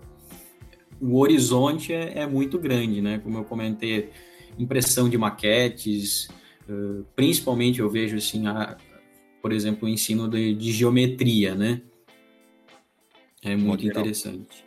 o 1.00 1.18
horizonte 1.18 1.92
é, 1.92 2.20
é, 2.20 2.26
muito 2.26 2.58
grande, 2.58 3.00
né? 3.00 3.18
Como 3.18 3.38
eu 3.38 3.44
comentei, 3.44 4.10
impressão 4.58 5.08
de 5.08 5.18
maquetes, 5.18 6.28
uh, 6.68 7.04
principalmente 7.16 7.80
eu 7.80 7.90
vejo, 7.90 8.16
assim, 8.16 8.46
a, 8.46 8.76
por 9.40 9.52
exemplo, 9.52 9.88
o 9.88 9.90
ensino 9.90 10.28
de, 10.28 10.54
de 10.54 10.70
geometria, 10.70 11.54
né? 11.54 11.82
É 13.42 13.56
muito 13.56 13.84
interessante. 13.84 14.64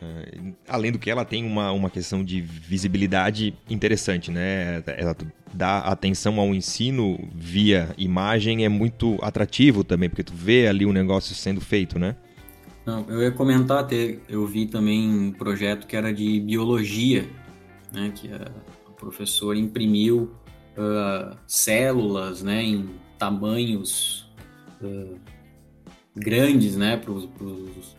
Uh, 0.00 0.54
além 0.68 0.92
do 0.92 0.98
que 0.98 1.10
ela 1.10 1.24
tem 1.24 1.44
uma, 1.44 1.72
uma 1.72 1.90
questão 1.90 2.22
de 2.22 2.40
visibilidade 2.40 3.54
interessante, 3.68 4.30
né? 4.30 4.82
Ela 4.86 5.16
dá 5.52 5.78
atenção 5.80 6.38
ao 6.38 6.54
ensino 6.54 7.18
via 7.34 7.92
imagem 7.98 8.64
é 8.64 8.68
muito 8.68 9.18
atrativo 9.20 9.82
também, 9.82 10.08
porque 10.08 10.22
tu 10.22 10.32
vê 10.32 10.68
ali 10.68 10.86
o 10.86 10.92
negócio 10.92 11.34
sendo 11.34 11.60
feito, 11.60 11.98
né? 11.98 12.14
Não, 12.86 13.04
eu 13.08 13.22
ia 13.22 13.32
comentar 13.32 13.80
até, 13.80 14.18
eu 14.28 14.46
vi 14.46 14.66
também 14.66 15.08
um 15.08 15.32
projeto 15.32 15.86
que 15.86 15.96
era 15.96 16.12
de 16.12 16.40
biologia, 16.40 17.28
né? 17.92 18.12
Que 18.14 18.32
a, 18.32 18.68
professora 18.98 19.56
imprimiu 19.56 20.34
uh, 20.76 21.36
células, 21.46 22.42
né? 22.42 22.62
Em 22.62 22.88
tamanhos 23.16 24.28
uh, 24.80 25.18
grandes, 26.18 26.76
né, 26.76 26.96
para 26.96 27.12
os 27.12 27.96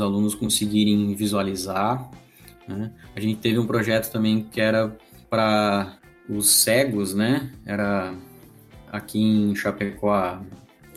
alunos 0.00 0.34
conseguirem 0.34 1.14
visualizar. 1.14 2.10
Né? 2.66 2.92
A 3.14 3.20
gente 3.20 3.40
teve 3.40 3.58
um 3.58 3.66
projeto 3.66 4.10
também 4.10 4.42
que 4.42 4.60
era 4.60 4.96
para 5.28 5.98
os 6.28 6.50
cegos, 6.50 7.14
né? 7.14 7.52
Era 7.66 8.14
aqui 8.90 9.20
em 9.20 9.54
Chapecó 9.54 10.12
a, 10.12 10.42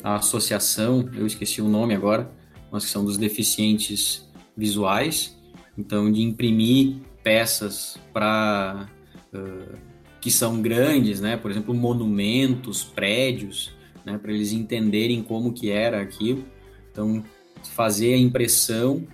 a 0.03 0.15
associação, 0.15 1.09
eu 1.13 1.25
esqueci 1.25 1.61
o 1.61 1.67
nome 1.67 1.93
agora, 1.93 2.31
mas 2.71 2.85
que 2.85 2.91
são 2.91 3.03
dos 3.03 3.17
deficientes 3.17 4.27
visuais. 4.55 5.35
Então, 5.77 6.11
de 6.11 6.21
imprimir 6.21 6.97
peças 7.23 7.99
para 8.13 8.87
uh, 9.33 9.77
que 10.19 10.31
são 10.31 10.61
grandes, 10.61 11.21
né? 11.21 11.37
Por 11.37 11.51
exemplo, 11.51 11.73
monumentos, 11.73 12.83
prédios, 12.83 13.71
né? 14.05 14.17
Para 14.17 14.31
eles 14.31 14.51
entenderem 14.51 15.21
como 15.21 15.53
que 15.53 15.69
era 15.69 16.01
aquilo. 16.01 16.45
Então, 16.91 17.23
fazer 17.63 18.13
a 18.13 18.17
impressão, 18.17 19.05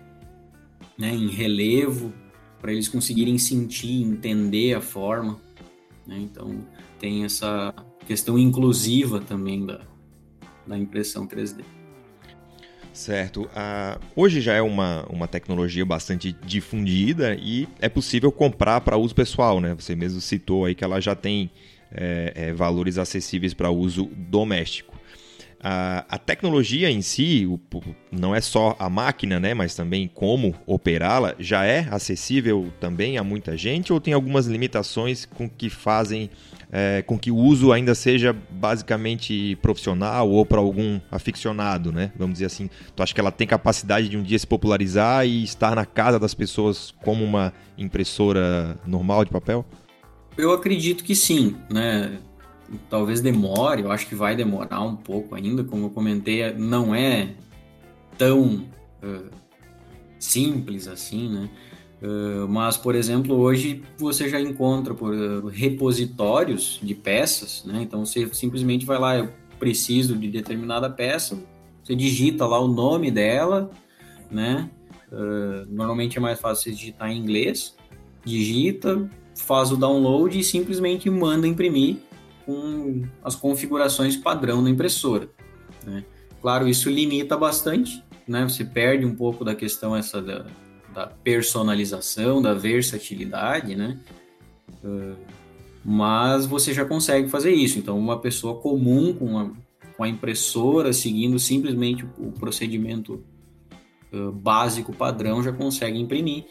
né? 0.98 1.14
Em 1.14 1.30
relevo 1.30 2.14
para 2.62 2.72
eles 2.72 2.88
conseguirem 2.88 3.38
sentir, 3.38 4.04
entender 4.04 4.74
a 4.74 4.80
forma. 4.80 5.38
Né? 6.08 6.18
Então, 6.20 6.66
tem 6.98 7.26
essa 7.26 7.74
questão 8.08 8.40
inclusiva 8.40 9.20
também 9.20 9.66
da, 9.66 9.82
da 10.66 10.78
impressão 10.78 11.28
3D. 11.28 11.64
Certo. 12.94 13.50
Hoje 14.16 14.40
já 14.40 14.54
é 14.54 14.62
uma, 14.62 15.04
uma 15.10 15.28
tecnologia 15.28 15.84
bastante 15.84 16.32
difundida 16.46 17.36
e 17.36 17.68
é 17.82 17.90
possível 17.90 18.32
comprar 18.32 18.80
para 18.82 18.96
uso 18.96 19.16
pessoal, 19.16 19.60
né? 19.60 19.74
Você 19.74 19.96
mesmo 19.96 20.22
citou 20.22 20.64
aí 20.64 20.76
que 20.76 20.84
ela 20.84 21.02
já 21.02 21.16
tem 21.16 21.52
é, 21.92 22.34
é, 22.36 22.54
valores 22.54 23.00
acessíveis 23.00 23.54
para 23.54 23.72
uso 23.72 24.06
doméstico. 24.16 24.93
A, 25.64 26.06
a 26.10 26.18
tecnologia 26.18 26.92
em 26.92 27.02
si, 27.02 27.48
o, 27.48 27.60
não 28.12 28.36
é 28.36 28.42
só 28.42 28.76
a 28.78 28.90
máquina, 28.90 29.40
né, 29.40 29.54
mas 29.54 29.74
também 29.76 30.10
como 30.14 30.54
operá-la, 30.66 31.36
já 31.40 31.64
é 31.64 31.88
acessível 31.90 32.72
também 32.80 33.18
a 33.18 33.24
muita 33.24 33.56
gente 33.56 33.94
ou 33.94 34.02
tem 34.02 34.14
algumas 34.14 34.46
limitações 34.46 35.26
com 35.26 35.50
que 35.50 35.70
fazem 35.70 36.30
é, 36.76 37.04
com 37.04 37.20
que 37.20 37.30
o 37.30 37.38
uso 37.38 37.72
ainda 37.72 37.94
seja 37.94 38.36
basicamente 38.50 39.56
profissional 39.62 40.28
ou 40.28 40.44
para 40.44 40.58
algum 40.58 41.00
aficionado, 41.12 41.92
né? 41.92 42.12
Vamos 42.18 42.34
dizer 42.34 42.48
assim. 42.48 42.68
Tu 42.96 43.04
acha 43.04 43.14
que 43.14 43.20
ela 43.20 43.32
tem 43.32 43.46
capacidade 43.46 44.10
de 44.10 44.18
um 44.18 44.24
dia 44.24 44.40
se 44.40 44.48
popularizar 44.48 45.24
e 45.24 45.44
estar 45.44 45.76
na 45.76 45.86
casa 45.86 46.20
das 46.20 46.34
pessoas 46.34 46.92
como 47.04 47.24
uma 47.24 47.54
impressora 47.78 48.76
normal 48.88 49.24
de 49.24 49.30
papel? 49.30 49.64
Eu 50.36 50.52
acredito 50.52 51.04
que 51.04 51.16
sim, 51.16 51.56
né? 51.72 52.18
Talvez 52.90 53.22
demore, 53.22 53.82
eu 53.82 53.92
acho 53.92 54.08
que 54.08 54.16
vai 54.16 54.36
demorar 54.36 54.82
um 54.82 54.96
pouco 54.96 55.36
ainda, 55.36 55.64
como 55.64 55.86
eu 55.86 55.90
comentei, 55.90 56.54
não 56.54 56.94
é 56.94 57.34
tão 58.18 58.66
uh, 59.04 59.30
simples 60.20 60.88
assim, 60.88 61.30
né? 61.30 61.50
Uh, 62.02 62.48
mas, 62.50 62.76
por 62.76 62.96
exemplo, 62.96 63.36
hoje 63.36 63.82
você 63.98 64.28
já 64.28 64.40
encontra 64.40 64.94
por 64.94 65.14
uh, 65.14 65.48
repositórios 65.48 66.80
de 66.84 66.94
peças, 66.94 67.64
né? 67.66 67.82
Então 67.82 68.06
você 68.06 68.28
simplesmente 68.34 68.86
vai 68.86 69.00
lá, 69.00 69.18
eu 69.18 69.30
preciso 69.58 70.18
de 70.18 70.30
determinada 70.30 70.90
peça, 70.90 71.38
você 71.82 71.96
digita 71.96 72.46
lá 72.46 72.60
o 72.60 72.68
nome 72.68 73.12
dela, 73.12 73.72
né? 74.30 74.70
normalmente 75.70 76.18
é 76.18 76.20
mais 76.20 76.40
fácil 76.40 76.64
você 76.64 76.72
digitar 76.72 77.12
em 77.12 77.20
inglês, 77.20 77.76
digita, 78.26 79.08
faz 79.38 79.72
o 79.72 79.78
download 79.78 80.40
e 80.40 80.44
simplesmente 80.44 81.08
manda 81.08 81.48
imprimir 81.48 82.00
com 82.46 83.04
as 83.24 83.36
configurações 83.36 84.16
padrão 84.16 84.64
da 84.64 84.70
impressora. 84.70 85.30
Né? 85.86 86.04
Claro, 86.42 86.68
isso 86.68 86.90
limita 86.90 87.38
bastante, 87.38 88.04
né? 88.28 88.44
Você 88.44 88.66
perde 88.66 89.06
um 89.06 89.16
pouco 89.16 89.46
da 89.46 89.56
questão 89.56 89.96
essa 89.96 90.22
da, 90.22 90.46
da 90.94 91.08
personalização, 91.08 92.42
da 92.42 92.54
versatilidade, 92.54 93.76
né? 93.76 94.00
Uh, 94.84 95.16
mas 95.84 96.46
você 96.46 96.74
já 96.74 96.86
consegue 96.86 97.30
fazer 97.30 97.52
isso. 97.52 97.80
Então, 97.80 97.98
uma 97.98 98.20
pessoa 98.20 98.60
comum 98.60 99.14
com 99.14 99.38
a, 99.38 99.52
com 99.96 100.04
a 100.04 100.10
impressora, 100.10 100.94
seguindo 100.94 101.38
simplesmente 101.40 102.06
o 102.18 102.32
procedimento 102.32 103.24
uh, 104.14 104.32
básico 104.32 104.94
padrão, 104.94 105.44
já 105.44 105.52
consegue 105.52 106.00
imprimir 106.00 106.46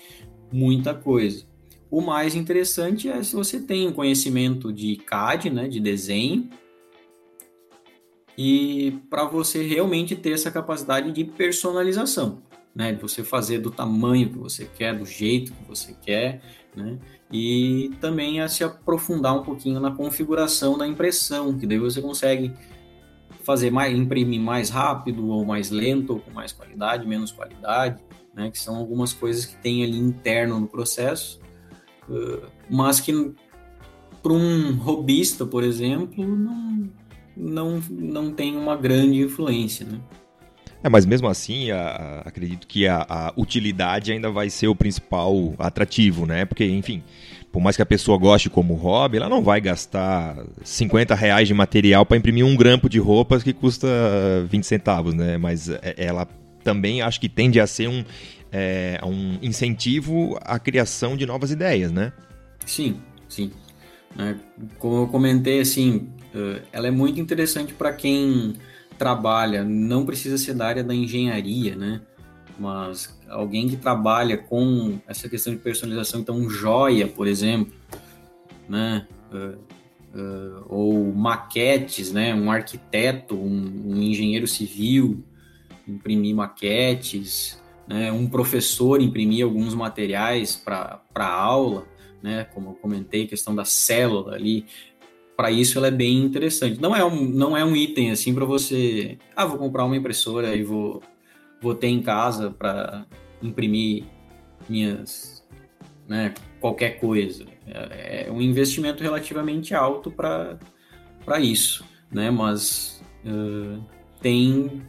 muita 0.51 0.95
coisa. 0.95 1.45
O 1.93 2.01
mais 2.01 2.35
interessante 2.35 3.11
é 3.11 3.23
se 3.23 3.37
você 3.37 3.61
tem 3.61 3.87
um 3.87 3.93
conhecimento 3.93 4.73
de 4.73 4.97
CAD, 4.97 5.51
né, 5.51 5.69
de 5.69 5.79
desenho, 5.79 6.49
e 8.37 8.99
para 9.11 9.27
você 9.27 9.63
realmente 9.63 10.17
ter 10.17 10.33
essa 10.33 10.51
capacidade 10.51 11.13
de 11.13 11.23
personalização, 11.23 12.41
né, 12.75 12.95
de 12.95 13.03
você 13.03 13.23
fazer 13.23 13.59
do 13.59 13.71
tamanho 13.71 14.31
que 14.31 14.39
você 14.39 14.65
quer, 14.65 14.97
do 14.97 15.05
jeito 15.05 15.53
que 15.53 15.69
você 15.69 15.95
quer, 16.01 16.41
né, 16.75 16.99
e 17.31 17.91
também 18.01 18.41
a 18.41 18.49
se 18.49 18.65
aprofundar 18.65 19.39
um 19.39 19.43
pouquinho 19.43 19.79
na 19.79 19.91
configuração 19.91 20.79
da 20.79 20.89
impressão, 20.89 21.59
que 21.59 21.67
daí 21.67 21.79
você 21.79 22.01
consegue 22.01 22.55
fazer 23.45 23.71
mais, 23.71 23.95
imprimir 23.95 24.41
mais 24.41 24.71
rápido 24.71 25.29
ou 25.29 25.45
mais 25.45 25.69
lento, 25.69 26.15
ou 26.15 26.21
com 26.21 26.31
mais 26.31 26.53
qualidade, 26.53 27.07
menos 27.07 27.31
qualidade, 27.31 28.03
né, 28.35 28.51
que 28.51 28.59
são 28.59 28.77
algumas 28.77 29.13
coisas 29.13 29.45
que 29.45 29.57
tem 29.57 29.85
ali 29.85 29.99
interno 29.99 30.59
no 30.59 30.67
processo 30.67 31.43
mas 32.71 33.01
que 33.01 33.33
para 34.23 34.33
um 34.33 34.77
robista, 34.77 35.45
por 35.45 35.65
exemplo, 35.65 36.25
não, 36.25 36.89
não, 37.37 37.83
não 37.91 38.33
tem 38.33 38.57
uma 38.57 38.77
grande 38.77 39.21
influência, 39.21 39.85
né? 39.85 39.99
É, 40.85 40.89
mas 40.89 41.07
mesmo 41.07 41.29
assim, 41.29 41.71
a, 41.71 41.81
a, 41.81 42.21
acredito 42.21 42.67
que 42.67 42.89
a, 42.89 43.07
a, 43.09 43.33
utilidade 43.37 44.13
ainda 44.13 44.31
vai 44.31 44.51
ser 44.51 44.67
o 44.67 44.75
principal 44.75 45.55
atrativo, 45.59 46.27
né? 46.27 46.45
Porque, 46.45 46.65
enfim, 46.65 47.03
por 47.53 47.63
mais 47.63 47.77
que 47.77 47.83
a 47.83 47.87
pessoa 47.87 48.19
goste 48.19 48.51
como 48.51 48.75
hobby, 48.75 49.19
ela 49.19 49.29
não 49.29 49.43
vai 49.43 49.61
gastar 49.61 50.37
50 50.65 51.15
reais 51.15 51.47
de 51.47 51.55
material 51.55 52.05
para 52.05 52.17
imprimir 52.17 52.45
um 52.45 52.57
grampo 52.57 52.89
de 52.89 52.99
roupas 52.99 53.43
que 53.43 53.53
custa 53.53 53.87
20 54.49 54.65
centavos, 54.65 55.15
né? 55.15 55.39
Mas 55.39 55.69
é, 55.69 55.95
ela 55.97 56.27
também 56.65 57.01
acho 57.01 57.21
que 57.21 57.29
tende 57.29 57.61
a 57.61 57.67
ser 57.67 57.89
um 57.89 58.05
é, 58.53 59.01
um 59.03 59.39
incentivo 59.41 60.39
à 60.43 60.59
criação 60.59 61.17
de 61.17 61.25
novas 61.25 61.51
ideias, 61.51 61.91
né? 61.91 62.13
Sim, 62.67 63.01
sim. 63.29 63.51
É, 64.19 64.35
como 64.79 65.05
eu 65.05 65.09
comentei, 65.09 65.61
assim, 65.61 66.11
é, 66.35 66.63
ela 66.71 66.87
é 66.87 66.91
muito 66.91 67.19
interessante 67.19 67.73
para 67.73 67.93
quem 67.95 68.55
trabalha, 68.99 69.65
não 69.65 70.05
precisa 70.05 70.37
ser 70.37 70.55
da 70.55 70.67
área 70.67 70.85
da 70.85 70.95
engenharia, 70.95 71.75
né? 71.75 72.03
Mas 72.59 73.19
alguém 73.29 73.67
que 73.69 73.77
trabalha 73.77 74.37
com 74.37 75.01
essa 75.09 75.29
questão 75.29 75.55
de 75.55 75.59
personalização, 75.59 76.21
então 76.21 76.49
joia, 76.51 77.09
por 77.09 77.27
exemplo, 77.27 77.73
né? 78.69 79.07
Uh, 79.33 79.73
ou 80.69 81.13
maquetes, 81.15 82.13
né? 82.13 82.35
Um 82.35 82.53
arquiteto, 82.53 83.35
um, 83.35 83.83
um 83.87 84.03
engenheiro 84.03 84.47
civil, 84.47 85.25
imprimir 85.89 86.37
maquetes, 86.37 87.62
né, 87.87 88.13
um 88.13 88.29
professor 88.29 89.01
imprimir 89.01 89.45
alguns 89.45 89.75
materiais 89.75 90.57
para 90.57 91.03
a 91.15 91.33
aula, 91.33 91.87
né, 92.23 92.45
como 92.55 92.71
eu 92.71 92.75
comentei, 92.75 93.27
questão 93.27 93.55
da 93.55 93.65
célula 93.65 94.35
ali, 94.35 94.67
para 95.37 95.51
isso 95.51 95.79
ela 95.79 95.89
é 95.89 95.91
bem 95.91 96.19
interessante. 96.19 96.81
Não 96.81 96.95
é 96.95 97.05
um, 97.05 97.25
não 97.25 97.57
é 97.57 97.65
um 97.65 97.75
item 97.75 98.11
assim 98.11 98.35
para 98.35 98.45
você, 98.45 99.19
ah, 99.35 99.45
vou 99.45 99.59
comprar 99.59 99.85
uma 99.85 99.97
impressora 99.97 100.55
e 100.55 100.63
vou, 100.63 101.03
vou 101.61 101.75
ter 101.75 101.89
em 101.89 102.03
casa 102.03 102.51
para 102.51 103.07
imprimir 103.43 104.05
minhas, 104.69 105.45
né, 106.07 106.33
qualquer 106.61 107.01
coisa. 107.01 107.45
É, 107.67 108.27
é 108.27 108.31
um 108.31 108.41
investimento 108.41 109.03
relativamente 109.03 109.75
alto 109.75 110.11
para 110.11 111.41
isso, 111.41 111.85
né, 112.11 112.31
mas 112.31 113.03
uh, 113.25 113.83
tem, 114.21 114.83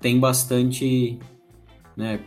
tem 0.00 0.18
bastante, 0.18 1.18
né, 1.96 2.20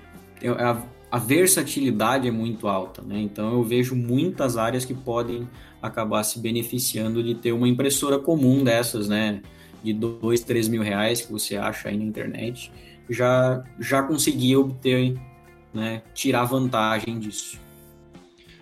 a, 0.59 0.81
a 1.15 1.19
versatilidade 1.19 2.27
é 2.27 2.31
muito 2.31 2.67
alta, 2.67 3.01
né? 3.01 3.19
Então 3.19 3.53
eu 3.53 3.63
vejo 3.63 3.95
muitas 3.95 4.57
áreas 4.57 4.83
que 4.83 4.93
podem 4.93 5.47
acabar 5.81 6.23
se 6.23 6.39
beneficiando 6.39 7.23
de 7.23 7.35
ter 7.35 7.51
uma 7.51 7.67
impressora 7.67 8.19
comum 8.19 8.63
dessas, 8.63 9.07
né? 9.07 9.41
De 9.83 9.93
dois, 9.93 10.41
três 10.41 10.67
mil 10.67 10.81
reais 10.81 11.21
que 11.21 11.31
você 11.31 11.55
acha 11.55 11.89
aí 11.89 11.97
na 11.97 12.03
internet, 12.03 12.71
já 13.09 13.63
já 13.79 14.03
conseguia 14.03 14.59
obter, 14.59 15.15
né? 15.73 16.01
Tirar 16.13 16.45
vantagem 16.45 17.19
disso. 17.19 17.64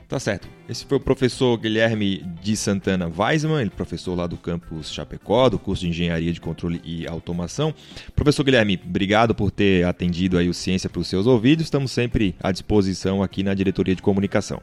Tá 0.07 0.19
certo. 0.19 0.47
Esse 0.69 0.85
foi 0.85 0.97
o 0.97 0.99
professor 0.99 1.57
Guilherme 1.57 2.19
de 2.41 2.55
Santana 2.55 3.11
Weisman, 3.15 3.61
ele 3.61 3.71
é 3.73 3.75
professor 3.75 4.15
lá 4.15 4.27
do 4.27 4.37
campus 4.37 4.91
Chapecó, 4.91 5.49
do 5.49 5.57
curso 5.57 5.81
de 5.83 5.89
Engenharia 5.89 6.31
de 6.31 6.39
Controle 6.39 6.81
e 6.83 7.07
Automação. 7.07 7.73
Professor 8.15 8.43
Guilherme, 8.43 8.79
obrigado 8.83 9.33
por 9.33 9.49
ter 9.49 9.85
atendido 9.85 10.37
aí 10.37 10.47
o 10.47 10.53
Ciência 10.53 10.89
para 10.89 11.01
os 11.01 11.07
seus 11.07 11.25
ouvidos. 11.25 11.65
Estamos 11.65 11.91
sempre 11.91 12.35
à 12.41 12.51
disposição 12.51 13.23
aqui 13.23 13.43
na 13.43 13.53
Diretoria 13.53 13.95
de 13.95 14.01
Comunicação. 14.01 14.61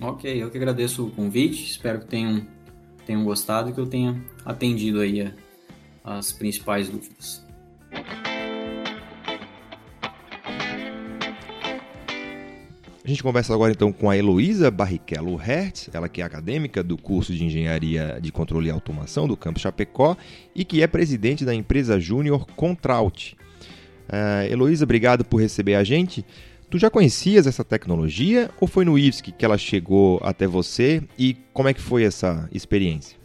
Ok, 0.00 0.42
eu 0.42 0.50
que 0.50 0.56
agradeço 0.56 1.06
o 1.06 1.10
convite. 1.10 1.62
Espero 1.64 2.00
que 2.00 2.06
tenham, 2.06 2.46
tenham 3.04 3.22
gostado 3.24 3.70
e 3.70 3.72
que 3.72 3.80
eu 3.80 3.86
tenha 3.86 4.22
atendido 4.44 5.00
aí 5.00 5.32
as 6.02 6.32
principais 6.32 6.88
dúvidas. 6.88 7.44
A 13.10 13.12
gente 13.12 13.24
conversa 13.24 13.52
agora 13.52 13.72
então 13.72 13.92
com 13.92 14.08
a 14.08 14.16
Heloísa 14.16 14.70
Barrichello 14.70 15.34
Hertz, 15.34 15.90
ela 15.92 16.08
que 16.08 16.22
é 16.22 16.24
acadêmica 16.24 16.80
do 16.80 16.96
curso 16.96 17.34
de 17.34 17.44
Engenharia 17.44 18.20
de 18.22 18.30
Controle 18.30 18.68
e 18.68 18.70
Automação 18.70 19.26
do 19.26 19.36
Campus 19.36 19.62
Chapecó 19.62 20.16
e 20.54 20.64
que 20.64 20.80
é 20.80 20.86
presidente 20.86 21.44
da 21.44 21.52
empresa 21.52 21.98
Júnior 21.98 22.46
Contralt. 22.54 23.32
Uh, 23.32 24.48
Heloísa, 24.48 24.84
obrigado 24.84 25.24
por 25.24 25.40
receber 25.40 25.74
a 25.74 25.82
gente. 25.82 26.24
Tu 26.70 26.78
já 26.78 26.88
conhecias 26.88 27.48
essa 27.48 27.64
tecnologia 27.64 28.48
ou 28.60 28.68
foi 28.68 28.84
no 28.84 28.96
IFSC 28.96 29.32
que 29.32 29.44
ela 29.44 29.58
chegou 29.58 30.20
até 30.22 30.46
você 30.46 31.02
e 31.18 31.36
como 31.52 31.68
é 31.68 31.74
que 31.74 31.80
foi 31.80 32.04
essa 32.04 32.48
experiência? 32.52 33.18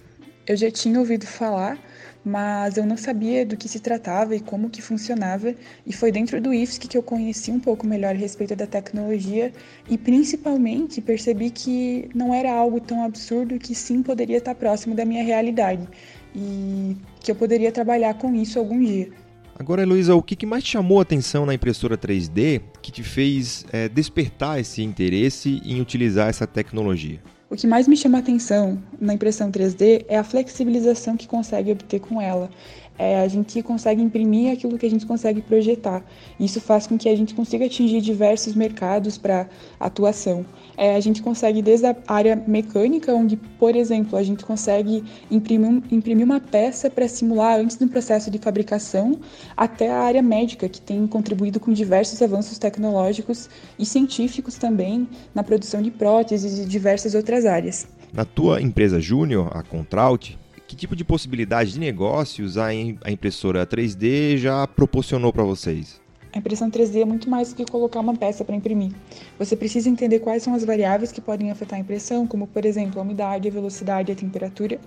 Eu 0.47 0.57
já 0.57 0.71
tinha 0.71 0.99
ouvido 0.99 1.27
falar, 1.27 1.77
mas 2.25 2.75
eu 2.75 2.85
não 2.85 2.97
sabia 2.97 3.45
do 3.45 3.55
que 3.55 3.69
se 3.69 3.79
tratava 3.79 4.35
e 4.35 4.39
como 4.39 4.69
que 4.69 4.81
funcionava, 4.81 5.53
e 5.85 5.93
foi 5.93 6.11
dentro 6.11 6.41
do 6.41 6.51
IFSC 6.51 6.87
que 6.87 6.97
eu 6.97 7.03
conheci 7.03 7.51
um 7.51 7.59
pouco 7.59 7.85
melhor 7.85 8.15
a 8.15 8.17
respeito 8.17 8.55
da 8.55 8.65
tecnologia 8.65 9.53
e 9.87 9.95
principalmente 9.95 10.99
percebi 11.01 11.51
que 11.51 12.09
não 12.15 12.33
era 12.33 12.51
algo 12.51 12.79
tão 12.79 13.03
absurdo 13.03 13.59
que 13.59 13.75
sim 13.75 14.01
poderia 14.01 14.37
estar 14.37 14.55
próximo 14.55 14.95
da 14.95 15.05
minha 15.05 15.23
realidade 15.23 15.87
e 16.35 16.97
que 17.19 17.29
eu 17.29 17.35
poderia 17.35 17.71
trabalhar 17.71 18.15
com 18.15 18.33
isso 18.33 18.57
algum 18.57 18.83
dia. 18.83 19.09
Agora, 19.57 19.83
Heloísa, 19.83 20.15
o 20.15 20.21
que 20.21 20.45
mais 20.45 20.63
te 20.63 20.71
chamou 20.71 20.99
a 20.99 21.03
atenção 21.03 21.45
na 21.45 21.53
impressora 21.53 21.97
3D 21.97 22.61
que 22.81 22.91
te 22.91 23.03
fez 23.03 23.65
é, 23.71 23.87
despertar 23.87 24.59
esse 24.59 24.81
interesse 24.81 25.61
em 25.63 25.79
utilizar 25.79 26.27
essa 26.27 26.45
tecnologia? 26.45 27.21
O 27.47 27.55
que 27.55 27.67
mais 27.67 27.87
me 27.87 27.95
chama 27.95 28.17
atenção 28.17 28.81
na 28.99 29.13
impressão 29.13 29.51
3D 29.51 30.03
é 30.07 30.17
a 30.17 30.23
flexibilização 30.23 31.15
que 31.15 31.27
consegue 31.27 31.71
obter 31.71 31.99
com 31.99 32.19
ela. 32.19 32.49
É, 32.97 33.21
a 33.21 33.27
gente 33.27 33.61
consegue 33.61 34.01
imprimir 34.01 34.51
aquilo 34.51 34.77
que 34.77 34.85
a 34.85 34.89
gente 34.89 35.05
consegue 35.05 35.41
projetar. 35.41 36.03
Isso 36.39 36.61
faz 36.61 36.87
com 36.87 36.97
que 36.97 37.09
a 37.09 37.15
gente 37.15 37.33
consiga 37.33 37.65
atingir 37.65 38.01
diversos 38.01 38.55
mercados 38.55 39.17
para 39.17 39.47
atuação. 39.79 40.45
É, 40.77 40.95
a 40.95 40.99
gente 40.99 41.21
consegue 41.21 41.61
desde 41.61 41.87
a 41.87 41.95
área 42.07 42.41
mecânica, 42.47 43.13
onde, 43.13 43.35
por 43.37 43.75
exemplo, 43.75 44.17
a 44.17 44.23
gente 44.23 44.45
consegue 44.45 45.03
imprimir, 45.29 45.83
imprimir 45.91 46.25
uma 46.25 46.39
peça 46.39 46.89
para 46.89 47.07
simular 47.07 47.59
antes 47.59 47.75
do 47.77 47.87
processo 47.87 48.31
de 48.31 48.37
fabricação, 48.37 49.19
até 49.55 49.89
a 49.89 49.99
área 49.99 50.21
médica, 50.21 50.67
que 50.69 50.81
tem 50.81 51.05
contribuído 51.07 51.59
com 51.59 51.73
diversos 51.73 52.21
avanços 52.21 52.57
tecnológicos 52.57 53.49
e 53.77 53.85
científicos 53.85 54.55
também 54.55 55.07
na 55.33 55.43
produção 55.43 55.81
de 55.81 55.91
próteses 55.91 56.59
e 56.59 56.65
diversas 56.65 57.15
outras 57.15 57.45
áreas. 57.45 57.87
Na 58.13 58.23
tua 58.23 58.61
empresa 58.61 58.99
júnior, 58.99 59.49
a 59.53 59.61
Contralt, 59.61 60.35
que 60.67 60.75
tipo 60.75 60.95
de 60.95 61.03
possibilidade 61.03 61.73
de 61.73 61.79
negócios 61.79 62.57
a 62.57 62.73
impressora 62.73 63.65
3D 63.65 64.37
já 64.37 64.65
proporcionou 64.67 65.31
para 65.31 65.43
vocês? 65.43 66.01
A 66.33 66.37
impressão 66.37 66.69
3D 66.69 67.01
é 67.01 67.05
muito 67.05 67.29
mais 67.29 67.53
do 67.53 67.55
que 67.55 67.71
colocar 67.71 68.01
uma 68.01 68.13
peça 68.13 68.43
para 68.43 68.55
imprimir. 68.55 68.91
Você 69.39 69.55
precisa 69.55 69.89
entender 69.89 70.19
quais 70.19 70.43
são 70.43 70.53
as 70.53 70.65
variáveis 70.65 71.11
que 71.11 71.21
podem 71.21 71.49
afetar 71.49 71.77
a 71.77 71.81
impressão, 71.81 72.27
como 72.27 72.45
por 72.45 72.65
exemplo 72.65 72.99
a 72.99 73.03
umidade, 73.03 73.47
a 73.47 73.51
velocidade, 73.51 74.11
a 74.11 74.15
temperatura, 74.15 74.77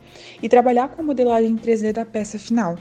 e 0.43 0.49
trabalhar 0.49 0.89
com 0.89 1.01
a 1.01 1.05
modelagem 1.05 1.57
3D 1.57 1.93
da 1.93 2.05
peça 2.05 2.39
final. 2.39 2.77